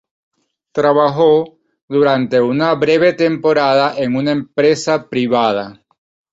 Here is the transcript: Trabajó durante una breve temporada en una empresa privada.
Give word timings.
Trabajó 0.71 1.59
durante 1.87 2.41
una 2.41 2.73
breve 2.73 3.13
temporada 3.13 3.93
en 3.99 4.15
una 4.15 4.31
empresa 4.31 5.07
privada. 5.07 5.83